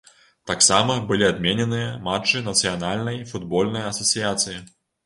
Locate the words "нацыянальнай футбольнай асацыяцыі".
2.51-4.61